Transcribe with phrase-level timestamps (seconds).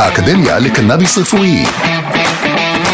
[0.00, 1.64] האקדמיה לקנאביס רפואי.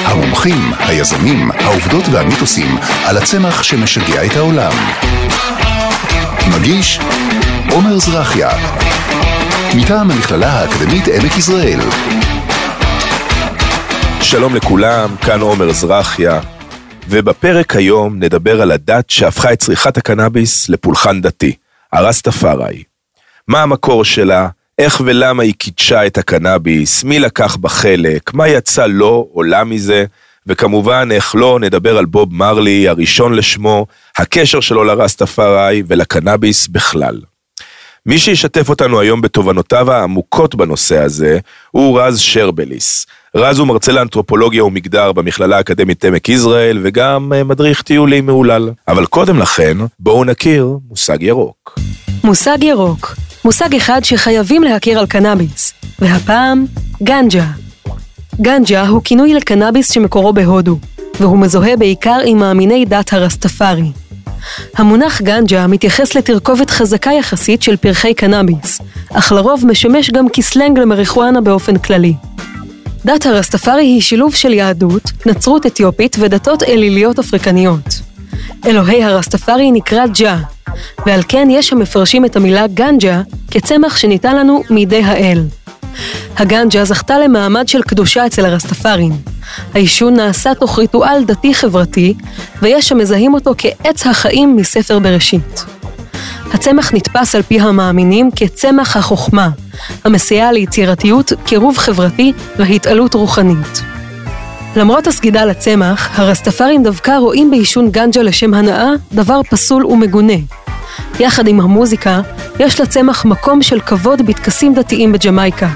[0.04, 4.72] המומחים, היזמים, העובדות והמיתוסים על הצמח שמשגע את העולם.
[6.56, 7.00] מגיש
[7.70, 8.50] עומר זרחיה
[9.76, 11.80] מטעם המכללה האקדמית עמק יזרעאל
[14.26, 16.40] שלום לכולם, כאן עומר זרחיה,
[17.08, 21.56] ובפרק היום נדבר על הדת שהפכה את צריכת הקנאביס לפולחן דתי,
[21.92, 22.82] הרסטפארי.
[23.48, 24.48] מה המקור שלה,
[24.78, 29.64] איך ולמה היא קידשה את הקנאביס, מי לקח בה חלק, מה יצא לו או לה
[29.64, 30.04] מזה,
[30.46, 33.86] וכמובן, איך לא, נדבר על בוב מרלי, הראשון לשמו,
[34.18, 37.20] הקשר שלו לרסטפארי ולקנאביס בכלל.
[38.06, 41.38] מי שישתף אותנו היום בתובנותיו העמוקות בנושא הזה,
[41.70, 43.06] הוא רז שרבליס.
[43.36, 48.70] רז הוא מרצה לאנתרופולוגיה ומגדר במכללה האקדמית עמק יזרעאל, וגם אה, מדריך טיולים מהולל.
[48.88, 51.78] אבל קודם לכן, בואו נכיר מושג ירוק.
[52.26, 56.66] מושג ירוק, מושג אחד שחייבים להכיר על קנאביס, והפעם,
[57.02, 57.44] גנג'ה.
[58.40, 60.78] גנג'ה הוא כינוי לקנאביס שמקורו בהודו,
[61.20, 63.90] והוא מזוהה בעיקר עם מאמיני דת הרסטפארי.
[64.76, 68.80] המונח גנג'ה מתייחס לתרכובת חזקה יחסית של פרחי קנאביס,
[69.12, 72.14] אך לרוב משמש גם כסלנג למריחואנה באופן כללי.
[73.04, 78.05] דת הרסטפארי היא שילוב של יהדות, נצרות אתיופית ודתות אליליות אפריקניות.
[78.66, 80.36] אלוהי הרסטפארי נקרא ג'ה,
[81.06, 85.42] ועל כן יש המפרשים את המילה גנג'ה כצמח שניתן לנו מידי האל.
[86.36, 89.12] הגנג'ה זכתה למעמד של קדושה אצל הרסטפארים.
[89.74, 92.14] העישון נעשה תוך ריטואל דתי-חברתי,
[92.62, 95.64] ויש המזהים אותו כעץ החיים מספר בראשית.
[96.52, 99.48] הצמח נתפס על פי המאמינים כצמח החוכמה,
[100.04, 103.95] המסייע ליצירתיות, קירוב חברתי והתעלות רוחנית.
[104.76, 110.32] למרות הסגידה לצמח, הרסטפארים דווקא רואים בעישון גנג'ה לשם הנאה דבר פסול ומגונה.
[111.20, 112.20] יחד עם המוזיקה,
[112.58, 115.68] יש לצמח מקום של כבוד בטקסים דתיים בג'מייקה,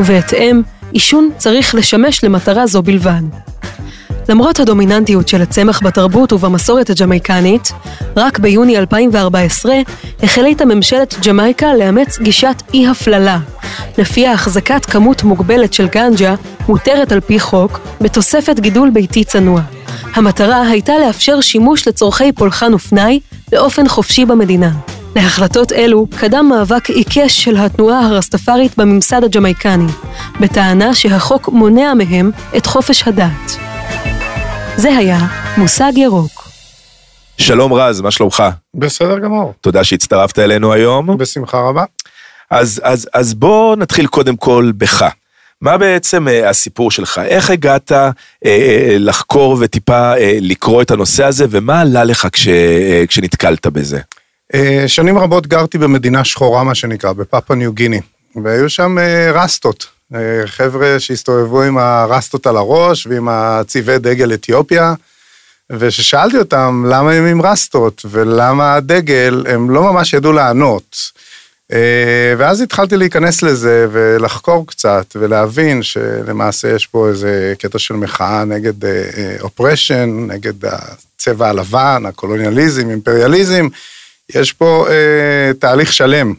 [0.00, 0.62] ובהתאם,
[0.92, 3.22] עישון צריך לשמש למטרה זו בלבד.
[4.30, 7.72] למרות הדומיננטיות של הצמח בתרבות ובמסורת הג'מייקנית,
[8.16, 9.74] רק ביוני 2014
[10.22, 13.38] החליטה ממשלת ג'מייקה לאמץ גישת אי-הפללה,
[13.98, 16.34] לפיה החזקת כמות מוגבלת של גנג'ה
[16.68, 19.60] מותרת על פי חוק, בתוספת גידול ביתי צנוע.
[20.14, 24.70] המטרה הייתה לאפשר שימוש לצורכי פולחן ופנאי באופן חופשי במדינה.
[25.16, 29.92] להחלטות אלו קדם מאבק עיקש של התנועה הרסטפארית בממסד הג'מייקני,
[30.40, 33.69] בטענה שהחוק מונע מהם את חופש הדת.
[34.80, 35.18] זה היה
[35.56, 36.48] מושג ירוק.
[37.38, 38.42] שלום רז, מה שלומך?
[38.74, 39.54] בסדר גמור.
[39.60, 41.16] תודה שהצטרפת אלינו היום.
[41.16, 41.84] בשמחה רבה.
[42.50, 45.04] אז, אז, אז בוא נתחיל קודם כל בך.
[45.60, 47.20] מה בעצם אה, הסיפור שלך?
[47.24, 48.10] איך הגעת אה,
[48.44, 54.00] אה, לחקור וטיפה אה, לקרוא את הנושא הזה, ומה עלה לך כש, אה, כשנתקלת בזה?
[54.54, 58.00] אה, שנים רבות גרתי במדינה שחורה, מה שנקרא, בפאפה ניו גיני,
[58.44, 59.99] והיו שם אה, רסטות.
[60.14, 64.94] אה, חבר'ה שהסתובבו עם הרסטות על הראש ועם הצבעי דגל אתיופיה,
[65.70, 70.96] וכששאלתי אותם למה הם עם רסטות ולמה הדגל, הם לא ממש ידעו לענות.
[71.72, 78.44] אה, ואז התחלתי להיכנס לזה ולחקור קצת ולהבין שלמעשה יש פה איזה קטע של מחאה
[78.44, 78.72] נגד
[79.40, 83.68] אופרשן, נגד הצבע הלבן, הקולוניאליזם, אימפריאליזם.
[84.34, 86.34] יש פה אה, תהליך שלם.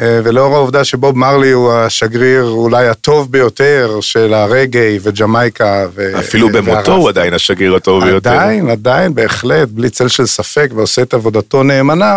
[0.00, 5.86] אה, ולאור העובדה שבוב מרלי הוא השגריר אולי הטוב ביותר של הרגעי וג'מייקה.
[5.94, 6.18] ו...
[6.18, 8.30] אפילו במותו הוא עדיין השגריר הטוב ביותר.
[8.30, 12.16] עדיין, עדיין, בהחלט, בלי צל של ספק, ועושה את עבודתו נאמנה.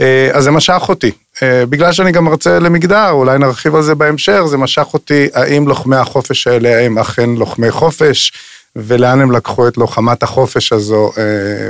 [0.00, 1.10] אה, אז זה משך אותי.
[1.42, 5.68] אה, בגלל שאני גם מרצה למגדר, אולי נרחיב על זה בהמשך, זה משך אותי, האם
[5.68, 8.32] לוחמי החופש האלה הם אכן לוחמי חופש,
[8.76, 11.12] ולאן הם לקחו את לוחמת החופש הזו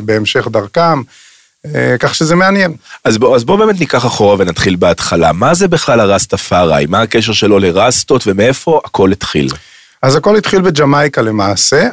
[0.04, 1.02] בהמשך דרכם.
[1.98, 2.72] כך שזה מעניין.
[3.04, 5.32] אז בוא, אז בוא באמת ניקח אחורה ונתחיל בהתחלה.
[5.32, 6.86] מה זה בכלל הרסטפארי?
[6.88, 9.48] מה הקשר שלו לרסטות ומאיפה הכל התחיל?
[10.02, 11.88] אז הכל התחיל בג'מייקה למעשה.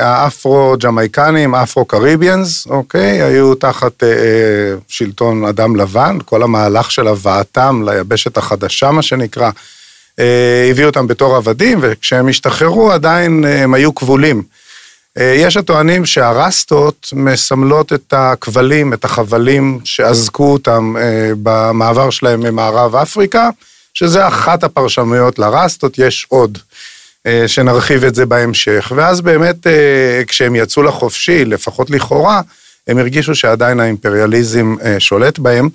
[0.00, 4.08] האפרו-ג'מייקנים, אפרו-קריביאנס, אוקיי, היו תחת אה,
[4.88, 9.50] שלטון אדם לבן, כל המהלך של הבאתם ליבשת החדשה, מה שנקרא,
[10.18, 14.42] אה, הביאו אותם בתור עבדים, וכשהם השתחררו עדיין הם היו כבולים.
[15.20, 20.94] יש הטוענים שהרסטות מסמלות את הכבלים, את החבלים שאזקו אותם
[21.42, 23.50] במעבר שלהם ממערב אפריקה,
[23.94, 26.58] שזה אחת הפרשנויות לרסטות, יש עוד,
[27.46, 28.92] שנרחיב את זה בהמשך.
[28.96, 29.66] ואז באמת,
[30.26, 32.40] כשהם יצאו לחופשי, לפחות לכאורה,
[32.88, 35.68] הם הרגישו שעדיין האימפריאליזם שולט בהם,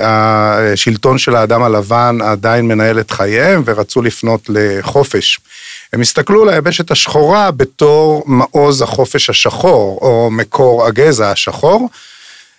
[0.00, 5.40] והשלטון של האדם הלבן עדיין מנהל את חייהם, ורצו לפנות לחופש.
[5.94, 11.88] הם הסתכלו ליבשת השחורה בתור מעוז החופש השחור, או מקור הגזע השחור,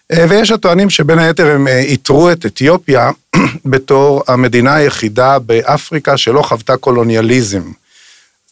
[0.09, 3.11] ויש הטוענים שבין היתר הם איתרו את אתיופיה
[3.65, 7.61] בתור המדינה היחידה באפריקה שלא חוותה קולוניאליזם.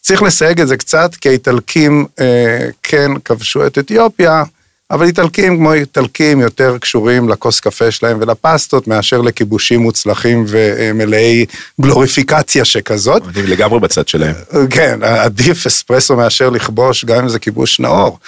[0.01, 4.43] צריך לסייג את זה קצת, כי האיטלקים אה, כן כבשו את אתיופיה,
[4.93, 11.45] אבל איטלקים כמו איטלקים יותר קשורים לכוס קפה שלהם ולפסטות מאשר לכיבושים מוצלחים ומלאי
[11.81, 13.23] גלוריפיקציה שכזאת.
[13.35, 14.35] אני לגמרי בצד שלהם.
[14.69, 18.19] כן, עדיף אספרסו מאשר לכבוש, גם אם זה כיבוש נאור.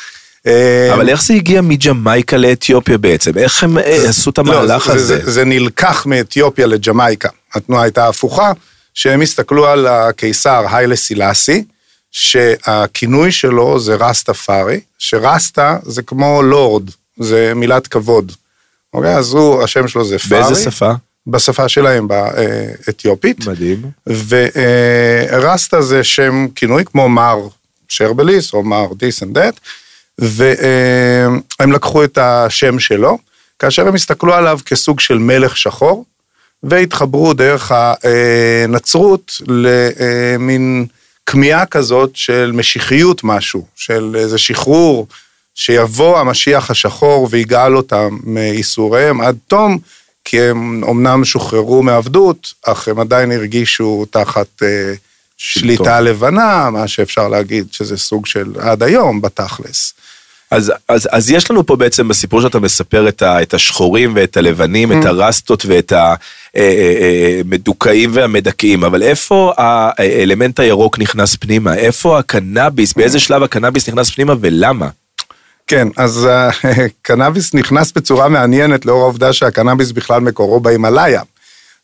[0.47, 3.37] אה, אבל איך זה הגיע מג'מייקה לאתיופיה בעצם?
[3.37, 5.05] איך הם אה, עשו את המהלך לא, הזה?
[5.25, 7.29] זה, זה נלקח מאתיופיה לג'מייקה.
[7.53, 8.51] התנועה הייתה הפוכה,
[8.93, 11.63] שהם הסתכלו על הקיסר היילה סילאסי,
[12.17, 16.89] שהכינוי שלו זה רסטה פארי, שרסטה זה כמו לורד,
[17.19, 18.31] זה מילת כבוד.
[18.93, 19.15] אוקיי?
[19.15, 20.43] אז הוא, השם שלו זה פארי.
[20.43, 20.91] באיזה שפה?
[21.27, 23.47] בשפה שלהם, באתיופית.
[23.47, 23.81] מדהים.
[25.31, 27.47] ורסטה זה שם כינוי כמו מר
[27.87, 29.59] שרבליס או מר this and that,
[30.17, 33.17] והם לקחו את השם שלו,
[33.59, 36.05] כאשר הם הסתכלו עליו כסוג של מלך שחור,
[36.63, 40.85] והתחברו דרך הנצרות למין
[41.25, 45.07] כמיהה כזאת של משיחיות משהו, של איזה שחרור,
[45.55, 49.77] שיבוא המשיח השחור ויגאל אותם מייסוריהם עד תום,
[50.23, 54.93] כי הם אמנם שוחררו מעבדות, אך הם עדיין הרגישו תחת אה,
[55.37, 59.93] שליטה לבנה, מה שאפשר להגיד שזה סוג של עד היום בתכלס.
[60.55, 64.37] אז, אז, אז יש לנו פה בעצם בסיפור שאתה מספר את, ה, את השחורים ואת
[64.37, 64.95] הלבנים, Mm.
[64.99, 65.93] את הרסטות ואת
[66.55, 71.75] המדוכאים והמדכאים, אבל איפה האלמנט הירוק נכנס פנימה?
[71.75, 74.89] איפה הקנאביס, באיזה שלב הקנאביס נכנס פנימה ולמה?
[75.67, 76.27] כן, אז
[76.63, 81.21] הקנאביס נכנס בצורה מעניינת לאור העובדה שהקנאביס בכלל מקורו בהימאליה,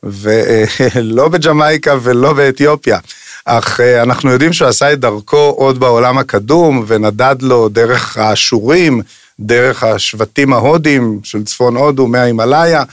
[0.03, 3.00] ולא בג'מייקה ולא באתיופיה.
[3.45, 9.01] אך אה, אנחנו יודעים שהוא עשה את דרכו עוד בעולם הקדום, ונדד לו דרך האשורים,
[9.39, 12.83] דרך השבטים ההודים של צפון הודו מההימאליה,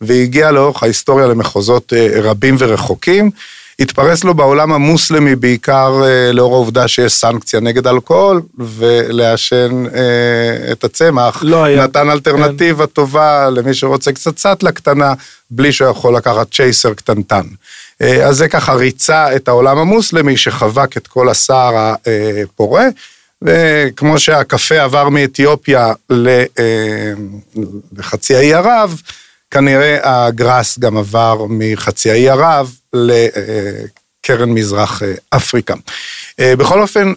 [0.00, 3.30] והגיע לאורך ההיסטוריה למחוזות אה, רבים ורחוקים.
[3.80, 10.84] התפרס לו בעולם המוסלמי בעיקר אה, לאור העובדה שיש סנקציה נגד אלכוהול, ולעשן אה, את
[10.84, 11.84] הצמח לא היה.
[11.84, 15.14] נתן אלטרנטיבה טובה למי שרוצה קצת סאטלה קטנה,
[15.50, 17.46] בלי שהוא יכול לקחת צ'ייסר קטנטן.
[18.02, 21.94] אה, אז זה ככה ריצה את העולם המוסלמי שחבק את כל הסער
[22.44, 22.88] הפורה,
[23.42, 27.12] וכמו שהקפה עבר מאתיופיה אה,
[27.96, 29.00] לחצי האי ערב,
[29.50, 35.74] כנראה הגראס גם עבר מחצי האי ערב לקרן מזרח אה, אפריקה.
[36.40, 37.12] אה, בכל אופן,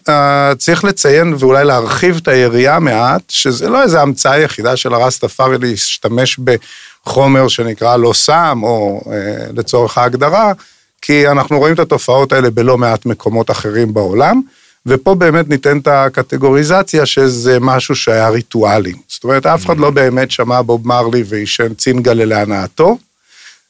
[0.57, 6.39] צריך לציין ואולי להרחיב את היריעה מעט, שזה לא איזו המצאה יחידה של הרסטפארי להשתמש
[7.05, 9.01] בחומר שנקרא לא סם, או
[9.53, 10.53] לצורך ההגדרה,
[11.01, 14.41] כי אנחנו רואים את התופעות האלה בלא מעט מקומות אחרים בעולם,
[14.85, 18.93] ופה באמת ניתן את הקטגוריזציה שזה משהו שהיה ריטואלי.
[19.07, 22.97] זאת אומרת, אף אחד לא באמת שמע בוב מרלי ועישן צינגלה להנאתו.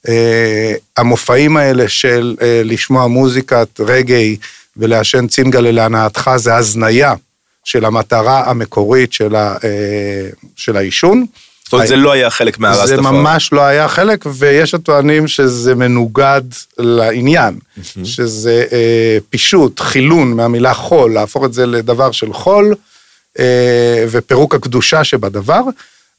[0.08, 4.38] אה, המופעים האלה של אה, לשמוע מוזיקת רגעי
[4.78, 7.14] ולעשן צינגלה להנאתך זה הזניה
[7.64, 11.26] של המטרה המקורית של, ה, אה, של העישון.
[11.72, 12.96] זאת אומרת, זה לא היה חלק מהרסטפארי.
[12.96, 16.42] זה ממש לא היה חלק, ויש הטוענים שזה מנוגד
[16.78, 17.60] לעניין,
[18.04, 22.76] שזה אה, פישוט, חילון מהמילה חול, להפוך את זה לדבר של חול,
[23.40, 25.62] אה, ופירוק הקדושה שבדבר.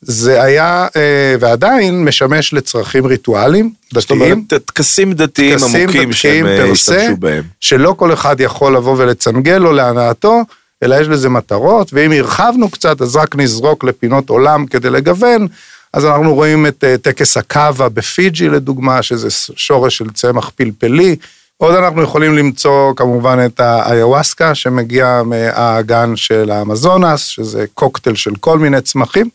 [0.03, 4.61] זה היה, אה, ועדיין, משמש לצרכים ריטואליים, זאת אומרת, דתיים.
[4.65, 7.45] טקסים דתיים עמוקים שהם דתיים אה, השתמשו בהם.
[7.61, 10.43] שלא כל אחד יכול לבוא ולצנגל לו להנאתו,
[10.83, 15.47] אלא יש לזה מטרות, ואם הרחבנו קצת, אז רק נזרוק לפינות עולם כדי לגוון.
[15.93, 21.17] אז אנחנו רואים את אה, טקס הקאבה בפיג'י לדוגמה, שזה שורש של צמח פלפלי.
[21.57, 28.59] עוד אנחנו יכולים למצוא כמובן את האיוואסקה, שמגיע מהאגן של האמזונס, שזה קוקטייל של כל
[28.59, 29.29] מיני צמחים,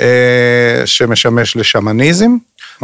[0.00, 2.36] אה, שמשמש לשמניזם.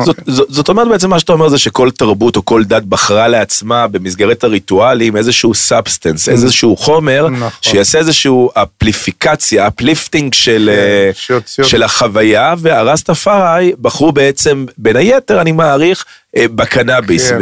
[0.03, 3.29] זאת, זאת, זאת אומרת בעצם מה שאתה אומר זה שכל תרבות או כל דת בחרה
[3.29, 7.51] לעצמה במסגרת הריטואלים איזשהו substance, איזשהו חומר, נכון.
[7.61, 15.41] שיעשה איזשהו אמפליפיקציה, uplifting של, כן, אה, שיוציא של החוויה, והרסטפארי בחרו בעצם, בין היתר,
[15.41, 16.05] אני מעריך,
[16.37, 17.31] אה, בקנאביס.
[17.31, 17.39] כן.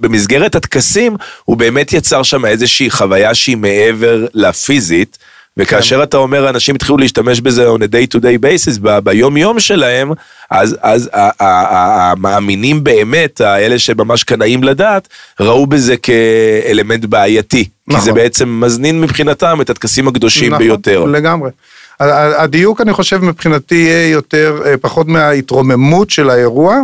[0.00, 5.18] ובמסגרת הטקסים, הוא באמת יצר שם איזושהי חוויה שהיא מעבר לפיזית.
[5.58, 6.02] וכאשר כן.
[6.02, 9.60] אתה אומר אנשים התחילו להשתמש בזה on a day to day basis ב- ביום יום
[9.60, 10.10] שלהם,
[10.50, 11.10] אז, אז
[11.40, 15.08] המאמינים באמת, האלה שממש קנאים לדעת,
[15.40, 17.64] ראו בזה כאלמנט בעייתי.
[17.64, 18.14] כי זה נכון.
[18.14, 21.04] בעצם מזנין מבחינתם את הטקסים הקדושים נכון, ביותר.
[21.04, 21.50] לגמרי.
[22.00, 26.76] ה- ה- הדיוק, אני חושב, מבחינתי יהיה יותר, אה, פחות מההתרוממות של האירוע,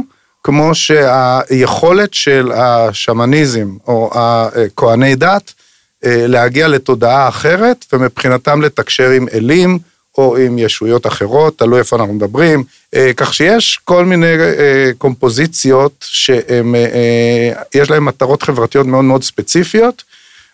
[0.44, 5.63] כמו שהיכולת של השמניזם או הכהני דת אה,
[6.06, 9.78] להגיע לתודעה אחרת, ומבחינתם לתקשר עם אלים
[10.18, 12.64] או עם ישויות אחרות, תלוי איפה אנחנו מדברים.
[12.94, 20.02] אה, כך שיש כל מיני אה, קומפוזיציות שיש להן מטרות חברתיות מאוד מאוד ספציפיות,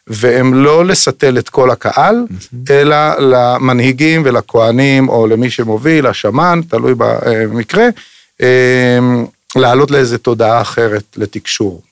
[0.06, 2.26] והן לא לסטל את כל הקהל,
[2.70, 7.88] אלא למנהיגים ולכהנים, או למי שמוביל, השמן, תלוי במקרה,
[9.56, 11.82] לעלות לאיזו תודעה אחרת לתקשור.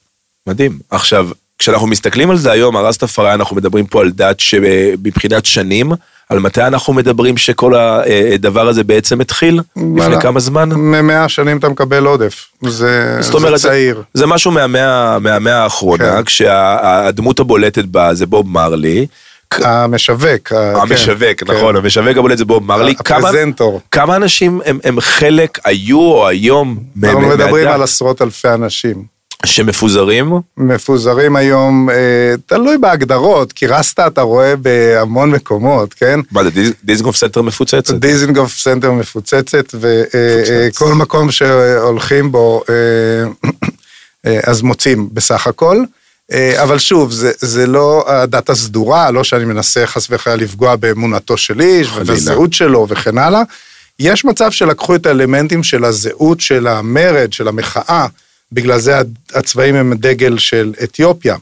[0.47, 0.79] מדהים.
[0.91, 5.93] עכשיו, כשאנחנו מסתכלים על זה היום, הרסטפארי, אנחנו מדברים פה על דת שמבחינת שנים,
[6.29, 9.61] על מתי אנחנו מדברים שכל הדבר הזה בעצם התחיל?
[9.97, 10.69] לפני כמה זמן?
[10.73, 14.03] ממאה שנים אתה מקבל עודף, זה, זאת אומרת, זה צעיר.
[14.15, 16.25] זה משהו מהמאה, מהמאה האחרונה, כן.
[16.25, 19.07] כשהדמות הבולטת בה זה בוב מרלי.
[19.53, 20.53] המשווק.
[20.53, 21.81] ה- המשווק, כן, נכון, כן.
[21.81, 22.95] המשווק הבולט זה בוב מרלי.
[22.95, 23.81] כמה- הפרזנטור.
[23.91, 29.18] כמה אנשים הם, הם חלק, היו או היום, אנחנו מדברים על עשרות אלפי אנשים.
[29.47, 30.33] שמפוזרים?
[30.57, 31.95] מפוזרים היום, אה,
[32.47, 36.21] תלוי בהגדרות, כי רסטה אתה רואה בהמון מקומות, כן?
[36.33, 37.95] מה זה, דיז- דיזנגוף סנטר מפוצצת?
[37.95, 39.89] דיזינגוף סנטר מפוצצת, וכל
[40.87, 41.01] מפוצץ.
[41.01, 42.75] מקום שהולכים בו, אה,
[44.27, 45.85] אה, אז מוצאים בסך הכל.
[46.33, 51.37] אה, אבל שוב, זה, זה לא הדת הסדורה, לא שאני מנסה חס וחלילה לפגוע באמונתו
[51.37, 51.89] של איש.
[51.97, 53.43] ובזהות שלו וכן הלאה.
[53.99, 58.07] יש מצב שלקחו את האלמנטים של הזהות, של המרד, של המחאה,
[58.53, 58.99] בגלל זה
[59.35, 61.37] הצבעים הם דגל של אתיופיה.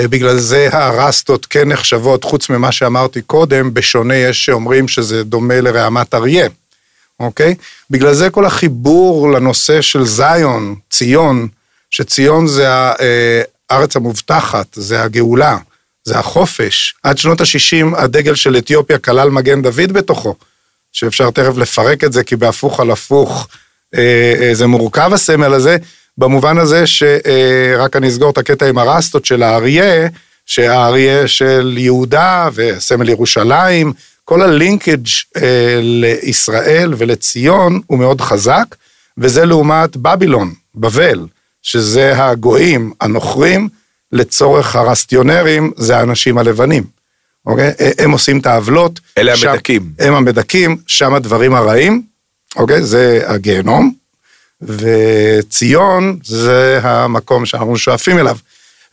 [0.00, 5.60] אה, בגלל זה הרסטות כן נחשבות, חוץ ממה שאמרתי קודם, בשונה יש שאומרים שזה דומה
[5.60, 6.48] לרעמת אריה,
[7.20, 7.54] אוקיי?
[7.90, 11.48] בגלל זה כל החיבור לנושא של זיון, ציון,
[11.90, 15.58] שציון זה הארץ המובטחת, זה הגאולה,
[16.04, 16.94] זה החופש.
[17.02, 20.34] עד שנות ה-60 הדגל של אתיופיה כלל מגן דוד בתוכו,
[20.92, 23.48] שאפשר תכף לפרק את זה, כי בהפוך על הפוך
[23.94, 25.76] אה, אה, זה מורכב הסמל הזה,
[26.20, 30.08] במובן הזה שרק אני אסגור את הקטע עם הרסטות של האריה,
[30.46, 33.92] שהאריה של יהודה וסמל ירושלים,
[34.24, 38.64] כל הלינקג' אה, לישראל ולציון הוא מאוד חזק,
[39.18, 41.26] וזה לעומת בבילון, בבל,
[41.62, 43.68] שזה הגויים הנוכרים,
[44.12, 46.84] לצורך הרסטיונרים, זה האנשים הלבנים.
[47.46, 47.72] אוקיי?
[47.98, 49.00] הם עושים את העוולות.
[49.18, 49.92] אלה שם- המדכאים.
[49.98, 52.02] הם המדכאים, שם הדברים הרעים,
[52.56, 52.82] אוקיי?
[52.82, 53.92] זה הגיהנום,
[54.62, 58.36] וציון זה המקום שאנחנו שואפים אליו.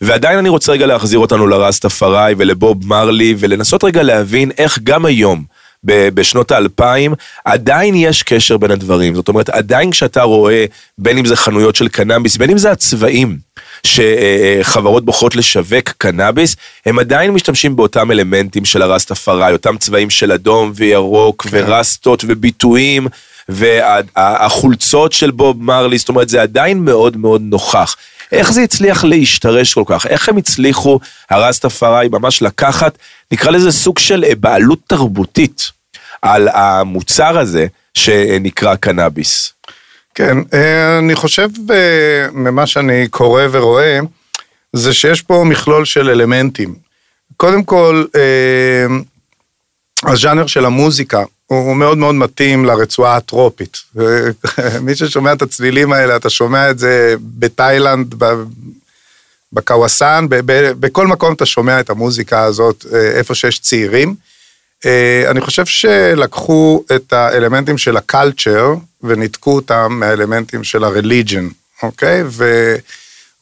[0.02, 5.44] ועדיין אני רוצה רגע להחזיר אותנו לרסטפארי ולבוב מרלי, ולנסות רגע להבין איך גם היום,
[5.84, 7.14] בשנות האלפיים,
[7.46, 9.16] עדיין יש קשר בין הדברים.
[9.16, 10.66] זאת אומרת, עדיין כשאתה רואה,
[10.98, 13.38] בין אם זה חנויות של קנאביס, בין אם זה הצבעים,
[13.84, 16.56] שחברות בוחרות לשווק קנאביס,
[16.86, 23.08] הם עדיין משתמשים באותם אלמנטים של הרסטפארי, אותם צבעים של אדום וירוק ורסטות וביטויים.
[23.50, 27.96] והחולצות של בוב מרלי, זאת אומרת, זה עדיין מאוד מאוד נוכח.
[28.32, 30.06] איך זה הצליח להשתרש כל כך?
[30.08, 31.00] איך הם הצליחו,
[31.30, 32.98] הרסטפארי, ממש לקחת,
[33.32, 35.72] נקרא לזה סוג של אה, בעלות תרבותית
[36.22, 39.54] על המוצר הזה שנקרא קנאביס.
[40.16, 44.00] כן, אה, אני חושב אה, ממה שאני קורא ורואה,
[44.74, 46.75] זה שיש פה מכלול של אלמנטים.
[47.38, 48.06] קודם כל,
[50.04, 53.77] הז'אנר של המוזיקה הוא מאוד מאוד מתאים לרצועה הטרופית.
[54.82, 58.16] מי ששומע את הצלילים האלה, אתה שומע את זה בתאילנד,
[59.54, 60.25] בקוואסן,
[60.80, 64.16] בכל מקום אתה שומע את המוזיקה הזאת, אה, איפה שיש צעירים.
[64.86, 71.48] אה, אני חושב שלקחו את האלמנטים של הקלצ'ר וניתקו אותם מהאלמנטים של הרליג'ן,
[71.84, 72.24] אוקיי?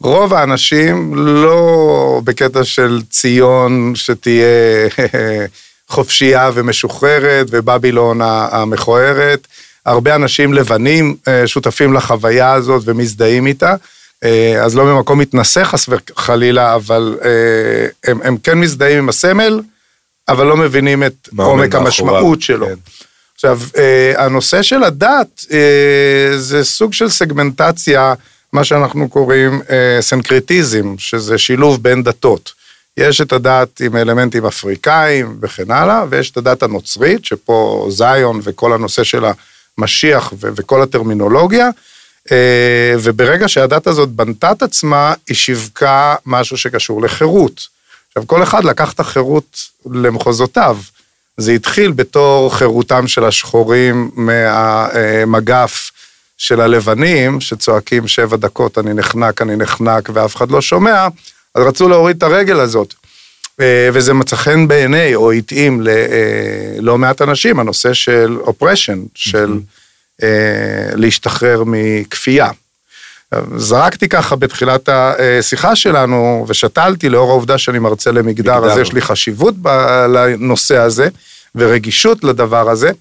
[0.01, 4.47] ורוב האנשים לא בקטע של ציון שתהיה
[5.89, 9.47] חופשייה ומשוחררת ובבילון המכוערת.
[9.85, 13.75] הרבה אנשים לבנים אה, שותפים לחוויה הזאת ומזדהים איתה.
[14.23, 19.61] אה, אז לא ממקום מתנשא חס וחלילה, אבל אה, הם, הם כן מזדהים עם הסמל,
[20.27, 22.67] אבל לא מבינים את עומק המשמעות שלו.
[22.67, 22.73] כן.
[23.35, 23.59] עכשיו,
[24.15, 25.45] הנושא של הדת
[26.37, 28.13] זה סוג של סגמנטציה,
[28.53, 29.61] מה שאנחנו קוראים
[30.01, 32.53] סנקריטיזם, שזה שילוב בין דתות.
[32.97, 38.73] יש את הדת עם אלמנטים אפריקאים וכן הלאה, ויש את הדת הנוצרית, שפה זיון וכל
[38.73, 39.25] הנושא של
[39.77, 41.69] המשיח ו- וכל הטרמינולוגיה,
[42.31, 47.67] אה, וברגע שהדת הזאת בנתה את עצמה, היא שיווקה משהו שקשור לחירות.
[48.07, 49.59] עכשיו, כל אחד לקח את החירות
[49.91, 50.77] למחוזותיו.
[51.37, 55.91] זה התחיל בתור חירותם של השחורים מהמגף
[56.37, 61.07] של הלבנים, שצועקים שבע דקות, אני נחנק, אני נחנק, ואף אחד לא שומע,
[61.55, 62.93] אז רצו להוריד את הרגל הזאת.
[63.61, 69.59] אה, וזה מצא חן בעיני, או התאים ללא מעט אנשים, הנושא של אופרשן, של
[70.23, 70.29] אה,
[70.95, 72.49] להשתחרר מכפייה.
[73.55, 78.71] זרקתי ככה בתחילת השיחה שלנו, ושתלתי לאור העובדה שאני מרצה למגדר, מגדר.
[78.71, 79.55] אז יש לי חשיבות
[80.09, 81.07] לנושא הזה,
[81.55, 82.91] ורגישות לדבר הזה.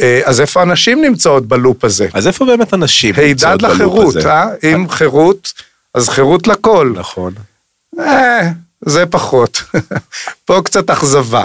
[0.00, 2.08] אה, אז איפה הנשים נמצאות בלופ הזה?
[2.12, 4.30] אז איפה באמת הנשים הידד נמצאות בלופ לחירות, הזה?
[4.30, 4.46] אה?
[4.64, 5.52] אם חירות,
[5.94, 6.92] אז חירות לכל.
[6.94, 7.32] נכון.
[7.98, 9.62] אה, זה פחות.
[10.46, 11.44] פה קצת אכזבה.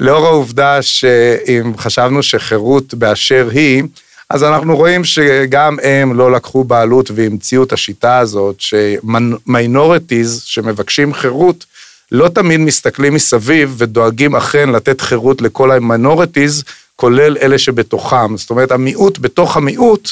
[0.00, 3.82] לאור העובדה שאם חשבנו שחירות באשר היא,
[4.30, 11.64] אז אנחנו רואים שגם הם לא לקחו בעלות והמציאו את השיטה הזאת, שמיינורטיז שמבקשים חירות,
[12.12, 16.64] לא תמיד מסתכלים מסביב ודואגים אכן לתת חירות לכל המיינורטיז,
[16.96, 18.36] כולל אלה שבתוכם.
[18.36, 20.10] זאת אומרת, המיעוט בתוך המיעוט,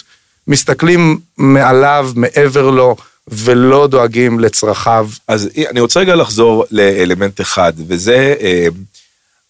[0.48, 2.96] מסתכלים מעליו, מעבר לו,
[3.30, 5.08] ולא דואגים לצרכיו.
[5.28, 8.66] אז אני רוצה רגע לחזור לאלמנט אחד, וזה אה,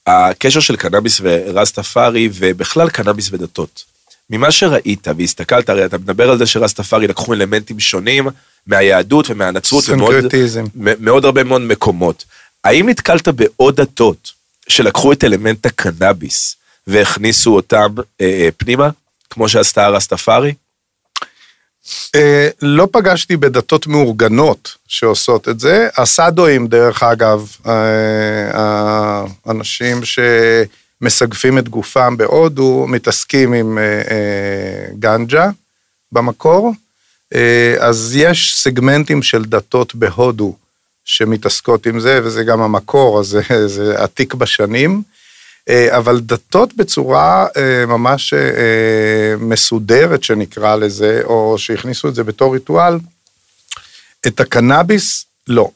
[0.06, 3.84] הקשר של קנאביס ורסטפארי, ובכלל קנאביס ודתות.
[4.30, 8.28] ממה שראית והסתכלת, הרי אתה מדבר על זה שרסטפארי לקחו אלמנטים שונים
[8.66, 10.64] מהיהדות ומהנצרות, ומאוד סינקרטיזם.
[10.74, 12.24] מאוד הרבה מאוד מקומות.
[12.64, 14.32] האם נתקלת בעוד דתות
[14.68, 16.56] שלקחו את אלמנט הקנאביס
[16.86, 18.90] והכניסו אותם אה, אה, פנימה,
[19.30, 20.54] כמו שעשתה הרסטפארי?
[22.14, 25.88] אה, לא פגשתי בדתות מאורגנות שעושות את זה.
[25.96, 28.50] הסאדואים, דרך אגב, אה,
[29.46, 35.50] האנשים שמסגפים את גופם בהודו, מתעסקים עם אה, גנג'ה
[36.12, 36.72] במקור.
[37.78, 40.54] אז יש סגמנטים של דתות בהודו
[41.04, 45.02] שמתעסקות עם זה, וזה גם המקור, אז זה, זה עתיק בשנים.
[45.68, 52.54] אה, אבל דתות בצורה אה, ממש אה, מסודרת, שנקרא לזה, או שהכניסו את זה בתור
[52.54, 52.98] ריטואל,
[54.26, 55.70] את הקנאביס, לא.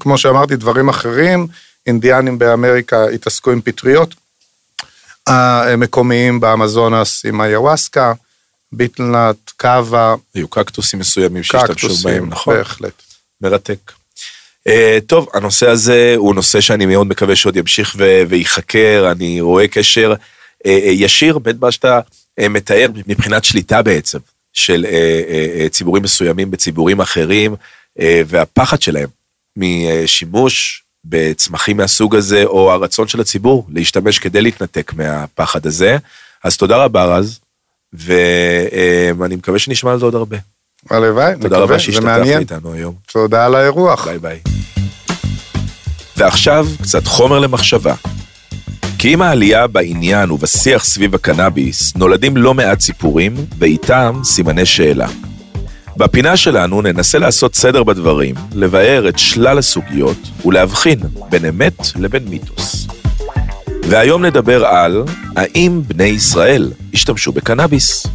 [0.00, 1.46] כמו שאמרתי, דברים אחרים,
[1.86, 4.14] אינדיאנים באמריקה התעסקו עם פטריות,
[5.26, 8.12] המקומיים באמזונס עם היוואסקה,
[8.72, 12.56] ביטלנט, קאבה, היו קקטוסים מסוימים שהשתמשו בהם, נכון?
[12.56, 13.02] בהחלט.
[13.40, 13.92] מרתק.
[14.66, 14.70] Uh,
[15.06, 17.96] טוב, הנושא הזה הוא נושא שאני מאוד מקווה שעוד ימשיך
[18.28, 22.00] וייחקר, אני רואה קשר uh, uh, ישיר בין מה שאתה
[22.40, 24.18] מתאר מבחינת שליטה בעצם,
[24.52, 24.86] של
[25.70, 27.54] ציבורים מסוימים בציבורים אחרים,
[27.98, 29.08] והפחד שלהם
[29.56, 35.96] משימוש בצמחים מהסוג הזה, או הרצון של הציבור להשתמש כדי להתנתק מהפחד הזה.
[36.44, 37.40] אז תודה רבה רז,
[37.92, 40.36] ואני מקווה שנשמע על זה עוד הרבה.
[40.90, 42.36] הלוואי, תודה רבה שהשתתפת.
[42.38, 42.94] איתנו היום.
[43.12, 44.08] תודה על האירוח.
[44.08, 44.38] ביי ביי.
[46.16, 47.94] ועכשיו קצת חומר למחשבה.
[48.98, 55.08] כי עם העלייה בעניין ובשיח סביב הקנאביס, נולדים לא מעט סיפורים, ואיתם סימני שאלה.
[55.96, 62.86] בפינה שלנו ננסה לעשות סדר בדברים, לבאר את שלל הסוגיות ולהבחין בין אמת לבין מיתוס.
[63.82, 65.04] והיום נדבר על
[65.36, 68.06] האם בני ישראל השתמשו בקנאביס.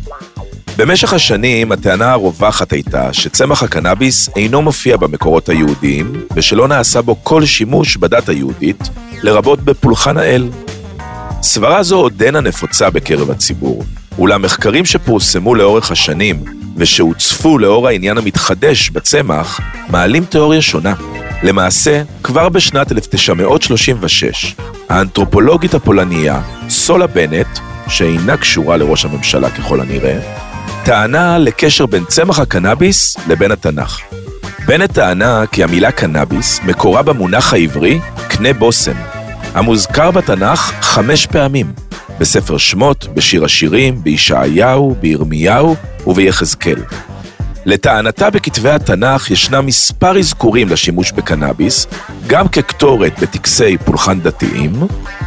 [0.81, 7.45] במשך השנים הטענה הרווחת הייתה שצמח הקנאביס אינו מופיע במקורות היהודיים ושלא נעשה בו כל
[7.45, 8.89] שימוש בדת היהודית,
[9.23, 10.49] לרבות בפולחן האל.
[11.41, 13.83] סברה זו עודנה נפוצה בקרב הציבור,
[14.17, 16.43] אולם מחקרים שפורסמו לאורך השנים
[16.77, 20.93] ושהוצפו לאור העניין המתחדש בצמח, מעלים תיאוריה שונה.
[21.43, 24.55] למעשה, כבר בשנת 1936,
[24.89, 30.50] האנתרופולוגית הפולניה סולה בנט, שאינה קשורה לראש הממשלה ככל הנראה,
[30.83, 33.99] טענה לקשר בין צמח הקנאביס לבין התנ"ך.
[34.65, 38.95] בנט טענה כי המילה קנאביס מקורה במונח העברי קנה בושם,
[39.53, 41.73] המוזכר בתנ"ך חמש פעמים,
[42.19, 45.75] בספר שמות, בשיר השירים, בישעיהו, בירמיהו
[46.07, 46.83] וביחזקאל.
[47.65, 51.87] לטענתה בכתבי התנ"ך ישנם מספר אזכורים לשימוש בקנאביס,
[52.27, 54.73] גם כקטורת בטקסי פולחן דתיים,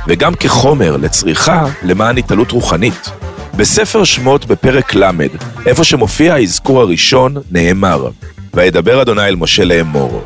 [0.07, 3.11] וגם כחומר לצריכה למען התעלות רוחנית.
[3.57, 5.11] בספר שמות בפרק ל',
[5.67, 8.09] איפה שמופיע האזכור הראשון, נאמר,
[8.55, 10.23] וידבר אדוני אל משה לאמור,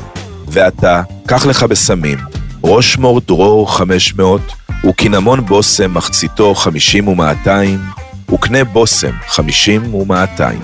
[0.47, 2.17] ואתה, קח לך בסמים,
[2.63, 4.53] ראש מור דרור חמש מאות,
[4.89, 7.79] וקינמון בושם מחציתו חמישים ומאתיים,
[8.33, 10.61] וקנה בושם חמישים ומאתיים.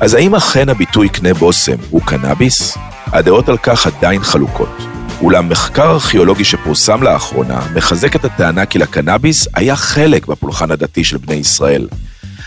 [0.00, 2.78] אז האם אכן הביטוי קנה בושם הוא קנאביס?
[3.06, 4.97] הדעות על כך עדיין חלוקות.
[5.22, 11.16] אולם מחקר ארכיאולוגי שפורסם לאחרונה מחזק את הטענה כי לקנאביס היה חלק בפולחן הדתי של
[11.16, 11.88] בני ישראל.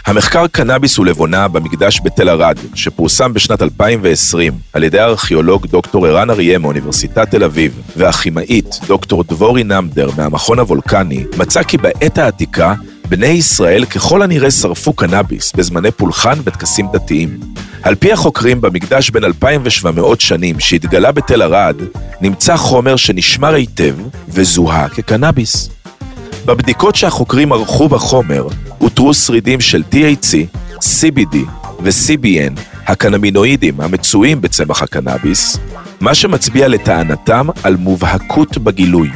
[0.06, 6.58] המחקר קנאביס ולבונה במקדש בתל ערד, שפורסם בשנת 2020 על ידי הארכיאולוג דוקטור ערן אריה
[6.60, 12.74] מאוניברסיטת תל אביב והכימאית דוקטור דבורי נמדר מהמכון הוולקני, מצא כי בעת העתיקה
[13.10, 17.40] בני ישראל ככל הנראה שרפו קנאביס בזמני פולחן וטקסים דתיים.
[17.84, 21.76] על פי החוקרים במקדש בן 2,700 שנים שהתגלה בתל ערד,
[22.22, 23.96] נמצא חומר שנשמר היטב
[24.30, 25.70] וזוהה כקנאביס.
[26.46, 28.48] בבדיקות שהחוקרים ערכו בחומר,
[28.82, 31.38] אותרו שרידים של THC, CBD
[31.84, 35.58] ו-CBN, הקנמינואידים המצויים בצמח הקנאביס,
[36.00, 39.10] מה שמצביע לטענתם על מובהקות בגילוי.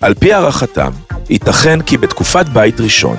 [0.00, 0.90] על פי הערכתם,
[1.30, 3.16] ייתכן כי בתקופת בית ראשון,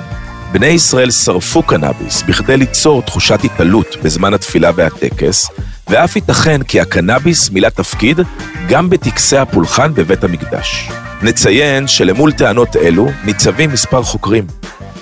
[0.52, 5.50] בני ישראל שרפו קנאביס בכדי ליצור תחושת התעלות בזמן התפילה והטקס,
[5.88, 8.20] ואף ייתכן כי הקנאביס מילא תפקיד
[8.68, 10.88] גם בטקסי הפולחן בבית המקדש.
[11.22, 14.46] נציין שלמול טענות אלו ניצבים מספר חוקרים.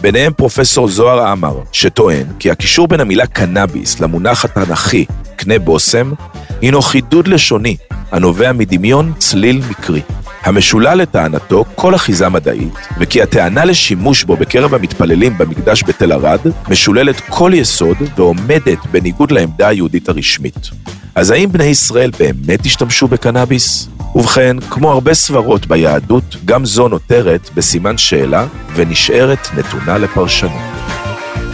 [0.01, 5.05] ביניהם פרופסור זוהר עמר, שטוען כי הקישור בין המילה קנאביס למונח התנ"כי
[5.37, 6.13] קנה בושם,
[6.61, 7.77] הינו חידוד לשוני
[8.13, 10.01] הנובע מדמיון צליל מקרי.
[10.43, 17.21] המשולל לטענתו כל אחיזה מדעית, וכי הטענה לשימוש בו בקרב המתפללים במקדש בתל ערד משוללת
[17.29, 20.71] כל יסוד ועומדת בניגוד לעמדה היהודית הרשמית.
[21.15, 23.89] אז האם בני ישראל באמת השתמשו בקנאביס?
[24.15, 30.53] ובכן, כמו הרבה סברות ביהדות, גם זו נותרת בסימן שאלה ונשארת נתונה לפרשנות.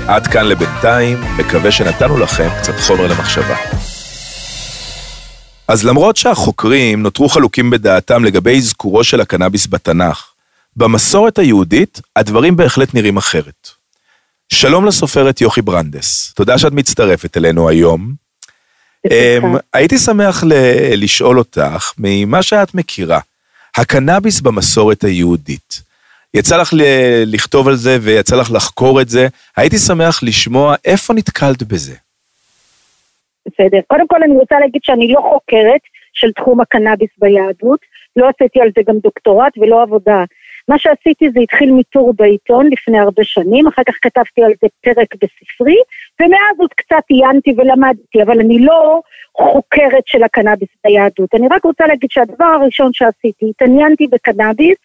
[0.07, 3.82] עד כאן לבינתיים, מקווה שנתנו לכם קצת חומר למחשבה.
[5.73, 10.25] אז למרות שהחוקרים נותרו חלוקים בדעתם לגבי אזכורו של הקנאביס בתנ"ך,
[10.77, 13.69] במסורת היהודית הדברים בהחלט נראים אחרת.
[14.53, 18.15] שלום לסופרת יוכי ברנדס, תודה שאת מצטרפת אלינו היום.
[19.09, 19.11] Um,
[19.73, 23.21] הייתי שמח ל- לשאול אותך, ממה שאת מכירה,
[23.77, 25.83] הקנאביס במסורת היהודית.
[26.35, 31.15] יצא לך ל- לכתוב על זה ויצא לך לחקור את זה, הייתי שמח לשמוע איפה
[31.15, 31.95] נתקלת בזה.
[33.47, 33.81] בסדר.
[33.87, 35.81] קודם כל אני רוצה להגיד שאני לא חוקרת
[36.13, 37.81] של תחום הקנאביס ביהדות,
[38.17, 40.25] לא עשיתי על זה גם דוקטורט ולא עבודה.
[40.69, 45.15] מה שעשיתי זה התחיל מטור בעיתון לפני הרבה שנים, אחר כך כתבתי על זה פרק
[45.15, 45.77] בספרי,
[46.21, 49.01] ומאז עוד קצת עיינתי ולמדתי, אבל אני לא
[49.37, 51.35] חוקרת של הקנאביס ביהדות.
[51.35, 54.77] אני רק רוצה להגיד שהדבר הראשון שעשיתי, התעניינתי בקנאביס,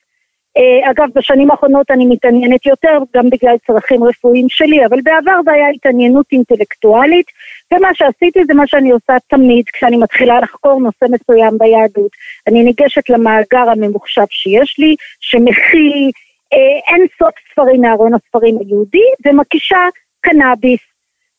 [0.58, 5.52] אה, אגב, בשנים האחרונות אני מתעניינת יותר, גם בגלל צרכים רפואיים שלי, אבל בעבר זה
[5.52, 7.26] היה התעניינות אינטלקטואלית,
[7.74, 12.12] ומה שעשיתי זה מה שאני עושה תמיד כשאני מתחילה לחקור נושא מסוים ביהדות.
[12.48, 16.12] אני ניגשת למאגר הממוחשב שיש לי, שמכיל
[16.54, 19.86] אה, אין סוף ספרים מארון הספרים היהודי, ומקישה
[20.22, 20.80] קנאביס.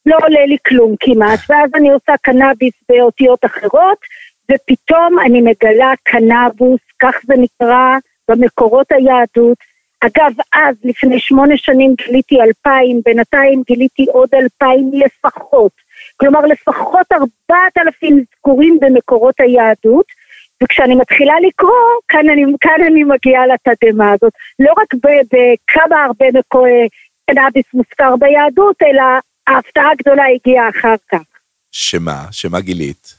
[0.07, 3.99] לא עולה לי כלום כמעט, ואז אני עושה קנאביס באותיות אחרות,
[4.51, 7.97] ופתאום אני מגלה קנאבוס, כך זה נקרא
[8.29, 9.59] במקורות היהדות.
[10.01, 15.73] אגב, אז, לפני שמונה שנים גיליתי אלפיים, בינתיים גיליתי עוד אלפיים לפחות.
[16.16, 20.07] כלומר, לפחות ארבעת אלפים זכורים במקורות היהדות,
[20.62, 24.33] וכשאני מתחילה לקרוא, כאן אני, כאן אני מגיעה לתדהמה הזאת.
[24.59, 26.88] לא רק בכמה הרבה מקורי
[27.31, 29.03] קנאביס מוזכר ביהדות, אלא
[29.47, 31.23] ההפתעה הגדולה הגיעה אחר כך.
[31.73, 32.25] שמה?
[32.31, 33.14] שמה גילית?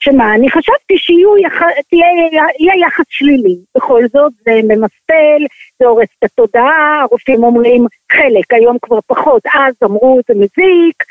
[0.00, 3.56] שמה, אני חשבתי שיהיה יחס שלילי.
[3.76, 5.42] בכל זאת, זה ממסטל,
[5.78, 11.04] זה הורס את התודעה, הרופאים אומרים חלק, היום כבר פחות, אז אמרו זה מזיק,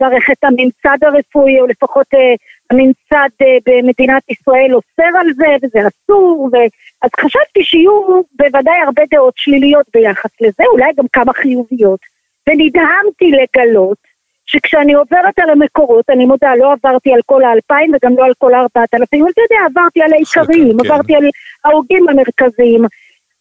[0.00, 2.34] מערכת הממסד הרפואי, או לפחות אה,
[2.70, 6.56] הממסד אה, במדינת ישראל אוסר על זה, וזה אסור, ו...
[7.02, 12.00] אז חשבתי שיהיו בוודאי הרבה דעות שליליות ביחס לזה, אולי גם כמה חיוביות.
[12.48, 13.98] ונדהמתי לגלות
[14.46, 18.54] שכשאני עוברת על המקורות, אני מודה, לא עברתי על כל האלפיים וגם לא על כל
[18.54, 20.86] הארבעת אלפים, אבל אתה יודע, עברתי על העיקריים, כן.
[20.86, 21.24] עברתי על
[21.64, 22.84] ההוגים המרכזיים.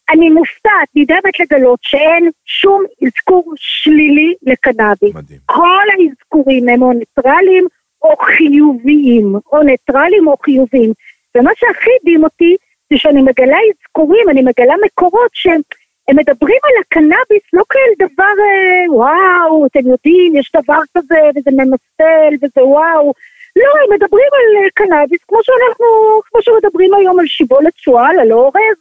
[0.10, 5.15] אני מופתעת, נדהמת לגלות שאין שום אזכור שלילי לקנאביס.
[5.15, 5.39] מדהים.
[5.45, 7.67] כל האזכורים הם או ניטרלים
[8.02, 10.93] או חיוביים, או ניטרלים או חיוביים.
[11.38, 12.56] ומה שהכי הדהים אותי,
[12.89, 15.62] זה שאני מגלה אזכורים, אני מגלה מקורות שהם
[16.10, 21.52] הם מדברים על הקנאביס לא כאל דבר, אה, וואו, אתם יודעים, יש דבר כזה, וזה
[21.52, 23.13] ממסטל, וזה וואו.
[23.56, 25.86] לא, הם מדברים על אה, קנאביס כמו שאנחנו,
[26.26, 28.80] כמו שמדברים היום על שיבולת שועל, על אורז,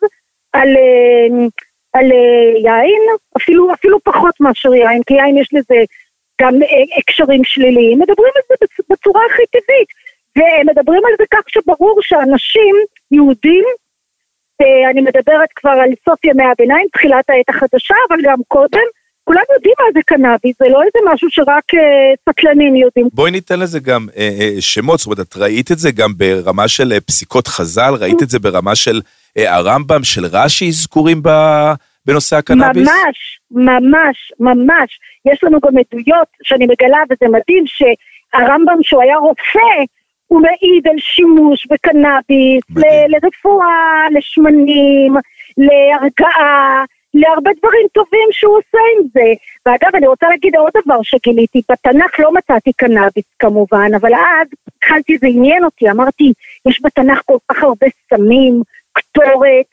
[0.52, 1.46] על, אה,
[1.92, 3.02] על אה, יין,
[3.37, 5.74] אפילו, אפילו פחות מאשר יין, כי יין יש לזה
[6.40, 9.88] גם אה, הקשרים שליליים, מדברים על זה בצ- בצורה הכי טבעית.
[10.37, 12.74] והם מדברים על זה כך שברור שאנשים,
[13.11, 13.64] יהודים,
[14.61, 18.87] אה, אני מדברת כבר על סוף ימי הביניים, תחילת העת החדשה, אבל גם קודם,
[19.24, 23.08] כולם יודעים מה זה קנאביס, זה לא איזה משהו שרק אה, סטלנים יודעים.
[23.12, 26.68] בואי ניתן לזה גם אה, אה, שמות, זאת אומרת, את ראית את זה גם ברמה
[26.68, 29.00] של אה, פסיקות חז"ל, ראית את זה ברמה של אה,
[29.37, 31.23] הרמב"ם, של רש"י אזכורים
[32.07, 32.88] בנושא הקנאביס?
[32.88, 34.99] ממש, ממש, ממש.
[35.33, 39.85] יש לנו גם עדויות שאני מגלה, וזה מדהים, שהרמב"ם, שהוא היה רופא,
[40.27, 42.62] הוא מעיד על שימוש בקנאביס.
[42.77, 45.14] ל- לרפואה, לשמנים,
[45.57, 49.33] להרגעה, להרבה דברים טובים שהוא עושה עם זה.
[49.67, 55.19] ואגב, אני רוצה להגיד עוד דבר שגיליתי, בתנ"ך לא מצאתי קנאביס כמובן, אבל אז התחלתי,
[55.19, 56.33] זה עניין אותי, אמרתי,
[56.69, 58.62] יש בתנ"ך כל כך הרבה סמים,
[58.98, 59.66] קטורת,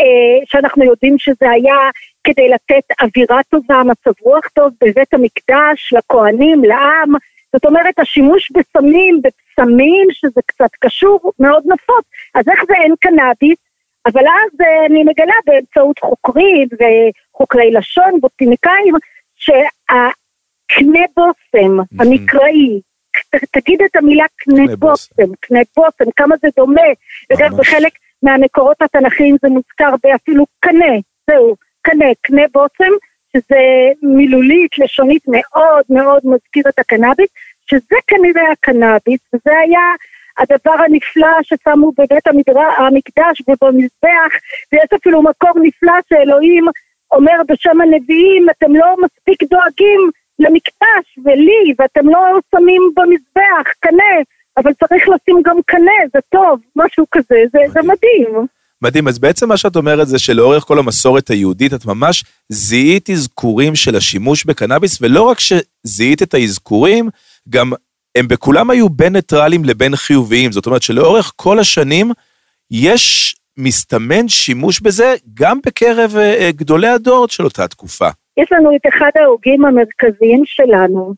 [0.00, 1.76] אה, שאנחנו יודעים שזה היה
[2.24, 7.12] כדי לתת אווירה טובה, מצב רוח טוב בבית המקדש, לכהנים, לעם.
[7.52, 12.04] זאת אומרת, השימוש בסמים, בפסמים, שזה קצת קשור, מאוד נפוץ.
[12.34, 13.58] אז איך זה אין קנאביס?
[14.06, 18.94] אבל אז אה, אני מגלה באמצעות חוקרים וחוקרי לשון, בוטיניקאים,
[19.36, 22.80] שהקנה בושם המקראי,
[23.30, 25.34] ת- תגיד את המילה קנה בושם.
[25.40, 26.82] קנה בושם, כמה זה דומה.
[27.30, 27.52] ממש.
[27.58, 30.94] בחלק מהמקורות התנ"כיים זה מוזכר באפילו קנה,
[31.30, 32.92] זהו, קנה, קנה בושם,
[33.32, 33.60] שזה
[34.02, 37.30] מילולית, לשונית מאוד מאוד מזכיר את הקנאביס,
[37.70, 39.86] שזה כנראה הקנאביס, וזה היה
[40.38, 44.32] הדבר הנפלא ששמו בבית המדרש, המקדש ובמזבח,
[44.72, 46.64] ויש אפילו מקור נפלא שאלוהים
[47.12, 54.14] אומר בשם הנביאים, אתם לא מספיק דואגים למקדש ולי, ואתם לא שמים במזבח קנה,
[54.56, 58.46] אבל צריך לשים גם קנה, זה טוב, משהו כזה, זה, זה מדהים.
[58.82, 63.74] מדהים, אז בעצם מה שאת אומרת זה שלאורך כל המסורת היהודית את ממש זיהית אזכורים
[63.74, 67.08] של השימוש בקנאביס, ולא רק שזיהית את האזכורים,
[67.48, 67.72] גם
[68.18, 70.52] הם בכולם היו בין ניטרלים לבין חיוביים.
[70.52, 72.10] זאת אומרת שלאורך כל השנים
[72.70, 78.08] יש מסתמן שימוש בזה גם בקרב אה, אה, גדולי הדור של אותה תקופה.
[78.36, 81.14] יש לנו את אחד ההוגים המרכזיים שלנו,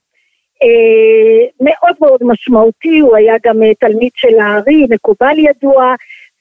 [1.60, 5.94] מאוד מאוד משמעותי, הוא היה גם אה, תלמיד של הארי, מקובל ידוע,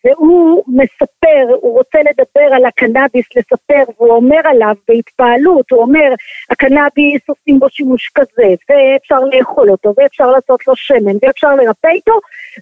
[0.05, 6.13] והוא מספר, הוא רוצה לדבר על הקנאביס, לספר, והוא אומר עליו בהתפעלות, הוא אומר,
[6.49, 12.19] הקנאביס עושים בו שימוש כזה, ואפשר לאכול אותו, ואפשר לעשות לו שמן, ואפשר לרפא איתו,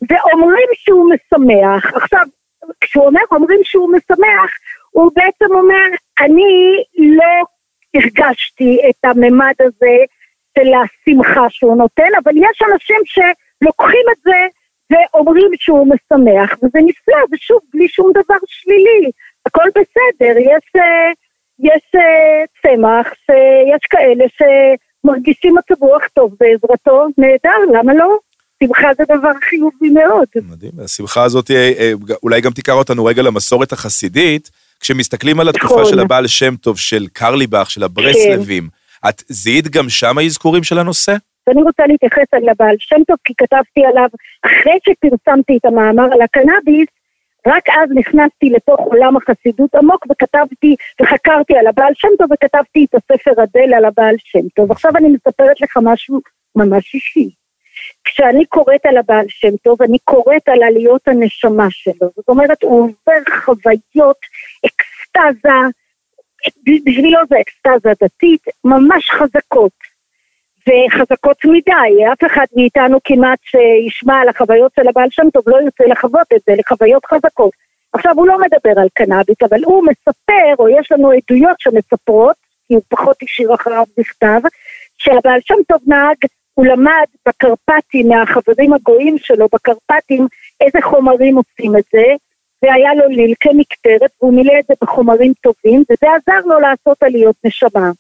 [0.10, 1.94] ואומרים שהוא משמח.
[1.96, 2.26] עכשיו,
[2.82, 4.52] כשהוא אומר אומרים שהוא משמח,
[4.92, 5.88] הוא בעצם אומר,
[6.20, 7.46] אני לא
[7.96, 9.98] הרגשתי את הממד הזה
[10.58, 14.40] של השמחה שהוא נותן, אבל יש אנשים שלוקחים את זה
[14.92, 19.12] ואומרים שהוא משמח, וזה נפלא, ושוב, בלי שום דבר שלילי,
[19.46, 21.12] הכל בסדר, יש, אה,
[21.60, 28.18] יש אה, צמח, שיש כאלה שמרגישים מצב רוח טוב בעזרתו, נהדר, למה לא?
[28.64, 30.28] שמחה זה דבר חיובי מאוד.
[30.50, 31.92] מדהים, השמחה הזאת אה, אה,
[32.24, 35.86] אולי גם תיקח אותנו רגע למסורת החסידית, כשמסתכלים על התקופה נכון.
[35.86, 38.70] של הבעל שם טוב, של קרליבך, של הברסלבים,
[39.10, 41.16] את זיהית גם שם האזכורים של הנושא?
[41.48, 44.10] ואני רוצה להתייחס על הבעל שם טוב, כי כתבתי עליו,
[44.46, 46.90] אחרי שפרסמתי את המאמר על הקנאביס,
[47.48, 52.96] רק אז נכנסתי לתוך עולם החסידות עמוק וכתבתי וחקרתי על הבעל שם טוב וכתבתי את
[52.96, 54.72] הספר אדל על הבעל שם טוב.
[54.72, 56.22] עכשיו אני מספרת לך משהו
[56.56, 57.30] ממש אישי.
[58.04, 62.10] כשאני קוראת על הבעל שם טוב, אני קוראת על עליות הנשמה שלו.
[62.16, 64.18] זאת אומרת, הוא עובר חוויות,
[64.66, 65.60] אקסטזה,
[66.86, 69.72] בשבילו זה אקסטזה דתית, ממש חזקות.
[70.68, 75.84] וחזקות מדי, אף אחד מאיתנו כמעט שישמע על החוויות של הבעל שם טוב לא ירצה
[75.88, 77.52] לחוות את זה, לחוויות חזקות.
[77.94, 82.36] עכשיו הוא לא מדבר על קנאביס, אבל הוא מספר, או יש לנו עדויות שמספרות,
[82.68, 84.40] כי הוא פחות השאיר אחריו בכתב,
[84.98, 86.18] שהבעל שם טוב נהג,
[86.54, 90.28] הוא למד בקרפטים מהחברים הגויים שלו בקרפטים
[90.62, 92.06] איזה חומרים עושים את זה,
[92.64, 97.36] והיה לו ליל כמקטרת, והוא מילא את זה בחומרים טובים, וזה עזר לו לעשות עליות
[97.44, 97.92] נשמה.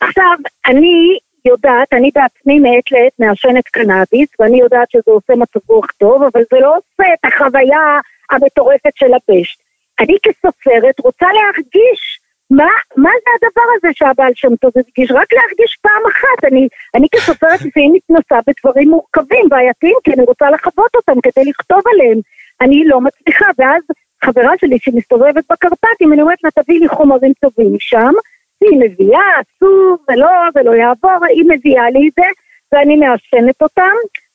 [0.00, 0.36] עכשיו,
[0.66, 6.22] אני יודעת, אני בעצמי מעת לעת מעשנת קנאביס, ואני יודעת שזה עושה מצב רוח טוב,
[6.22, 9.60] אבל זה לא עושה את החוויה המטורפת של הבשט.
[10.00, 15.10] אני כסופרת רוצה להרגיש מה, מה זה הדבר הזה שהבעל שם טוב הרגיש?
[15.10, 16.44] רק להרגיש פעם אחת.
[16.52, 21.82] אני, אני כסופרת לפעמים מתנסה בדברים מורכבים, בעייתיים, כי אני רוצה לחוות אותם כדי לכתוב
[21.94, 22.20] עליהם.
[22.60, 23.82] אני לא מצליחה, ואז
[24.24, 28.12] חברה שלי שמסתובבת בקרפטים, אני אומרת לה, תביאי לי חומרים טובים משם,
[28.60, 32.26] היא מביאה, אסור, ולא, ולא יעבור, היא מביאה לי את זה,
[32.72, 33.94] ואני מעשנת אותם,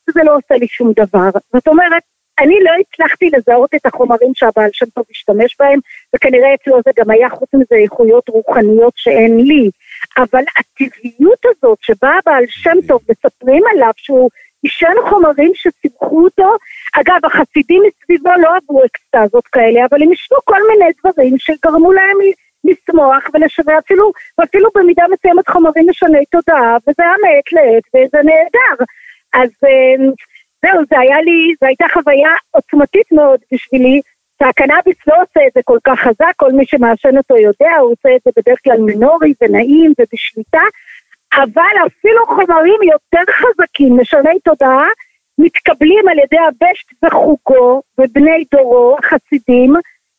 [0.09, 1.29] וזה לא עושה לי שום דבר.
[1.53, 2.03] זאת אומרת,
[2.39, 5.79] אני לא הצלחתי לזהות את החומרים שהבעל שם טוב השתמש בהם,
[6.15, 9.69] וכנראה אצלו זה גם היה חוץ מזה איכויות רוחניות שאין לי.
[10.17, 14.29] אבל הטבעיות הזאת שבה הבעל שם טוב מספרים עליו שהוא
[14.65, 16.49] עישן חומרים שסיבכו אותו,
[16.99, 22.17] אגב, החסידים מסביבו לא עברו אקסטזות כאלה, אבל הם עישנו כל מיני דברים שגרמו להם
[22.63, 28.77] לשמוח ולשווה אפילו, ואפילו במידה מסוימת חומרים משני תודעה, וזה היה מעת לעת, וזה נהדר.
[29.33, 30.05] אז אה,
[30.61, 34.01] זהו, זה היה לי, זו הייתה חוויה עוצמתית מאוד בשבילי,
[34.39, 38.15] שהקנאביס לא עושה את זה כל כך חזק, כל מי שמעשן אותו יודע, הוא עושה
[38.15, 40.65] את זה בדרך כלל מינורי ונעים ובשליטה,
[41.35, 44.87] אבל אפילו חומרים יותר חזקים, משני תודעה,
[45.37, 49.73] מתקבלים על ידי הבשט וחוגו ובני דורו, החסידים,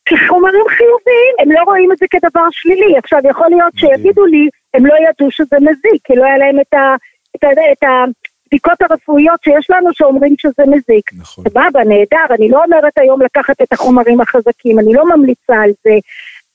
[0.07, 2.98] כחומרים חיוביים, הם לא רואים את זה כדבר שלילי.
[2.98, 6.74] עכשיו, יכול להיות שיגידו לי, הם לא ידעו שזה מזיק, כי לא היה להם את,
[6.74, 6.94] ה,
[7.37, 11.11] את, ה, את הבדיקות הרפואיות שיש לנו שאומרים שזה מזיק.
[11.18, 11.44] נכון.
[11.48, 15.94] סבבה, נהדר, אני לא אומרת היום לקחת את החומרים החזקים, אני לא ממליצה על זה,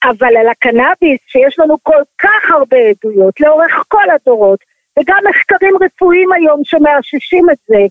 [0.04, 4.58] אבל על הקנאביס, שיש לנו כל כך הרבה עדויות לאורך כל הדורות,
[4.98, 7.82] וגם מחקרים רפואיים היום שמאששים את זה,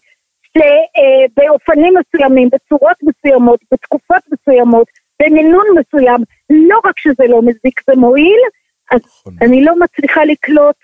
[0.47, 4.87] שבאופנים מסוימים, בצורות מסוימות, בתקופות מסוימות,
[5.21, 8.41] במינון מסוים, לא רק שזה לא מזיק ומועיל,
[8.91, 9.33] אז נכון.
[9.41, 10.75] אני לא מצליחה לקלוט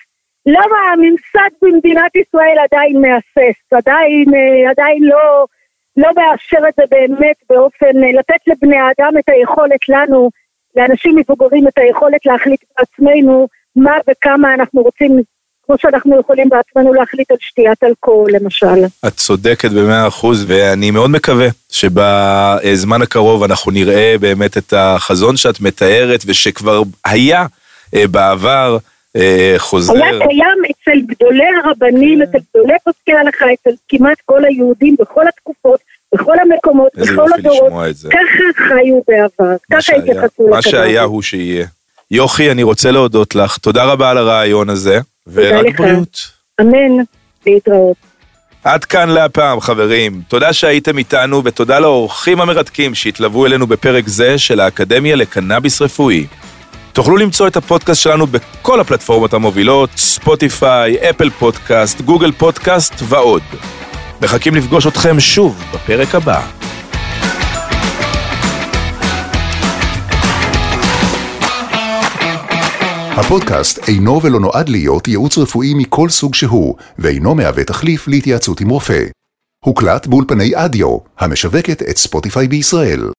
[0.45, 5.45] למה הממסד במדינת ישראל עדיין מהסס, עדיין, אה, עדיין לא,
[5.97, 10.29] לא מאפשר את זה באמת באופן, אה, לתת לבני האדם את היכולת לנו,
[10.77, 15.21] לאנשים מבוגרים את היכולת להחליט בעצמנו מה וכמה אנחנו רוצים,
[15.65, 18.85] כמו שאנחנו יכולים בעצמנו להחליט על שתיית אלכוהול למשל.
[19.07, 25.61] את צודקת במאה אחוז, ואני מאוד מקווה שבזמן הקרוב אנחנו נראה באמת את החזון שאת
[25.61, 27.45] מתארת, ושכבר היה
[27.95, 28.77] אה, בעבר
[29.15, 29.93] אה, חוזר.
[29.93, 35.79] היה קיים אצל גדולי הרבנים, אצל גדולי פוסקי ההלכה, אצל כמעט כל היהודים בכל התקופות,
[36.15, 37.73] בכל המקומות, בכל הדורות.
[38.09, 41.65] ככה חיו בעבר, ככה התייחסו מה שהיה הוא שיהיה.
[42.11, 44.99] יוכי, אני רוצה להודות לך, תודה רבה על הרעיון הזה,
[45.33, 45.79] ורק.
[45.79, 46.31] בריאות.
[46.61, 47.03] אמן,
[47.45, 47.97] להתראות.
[48.63, 50.21] עד כאן להפעם, חברים.
[50.27, 56.27] תודה שהייתם איתנו, ותודה לאורחים המרתקים שהתלוו אלינו בפרק זה של האקדמיה לקנאביס רפואי.
[56.93, 63.41] תוכלו למצוא את הפודקאסט שלנו בכל הפלטפורמות המובילות, Spotify, Apple Podcast, Google Podcast ועוד.
[64.21, 66.41] מחכים לפגוש אתכם שוב בפרק הבא.
[73.17, 78.69] הפודקאסט אינו ולא נועד להיות ייעוץ רפואי מכל סוג שהוא, ואינו מהווה תחליף להתייעצות עם
[78.69, 79.03] רופא.
[79.65, 83.11] הוקלט באולפני אדיו, המשווקת את Spotify בישראל.